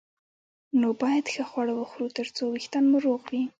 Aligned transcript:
نو 0.79 0.87
باید 1.01 1.25
ښه 1.33 1.43
خواړه 1.49 1.73
وخورو 1.75 2.13
ترڅو 2.17 2.43
وېښتان 2.53 2.83
مو 2.91 2.97
روغ 3.05 3.21
وي 3.31 3.43